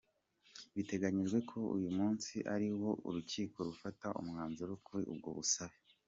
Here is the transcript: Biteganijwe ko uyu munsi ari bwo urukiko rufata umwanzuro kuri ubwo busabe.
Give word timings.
Biteganijwe 0.75 1.37
ko 1.49 1.59
uyu 1.75 1.89
munsi 1.97 2.33
ari 2.53 2.67
bwo 2.75 2.91
urukiko 3.07 3.57
rufata 3.67 4.07
umwanzuro 4.21 4.73
kuri 4.85 5.03
ubwo 5.13 5.29
busabe. 5.37 5.77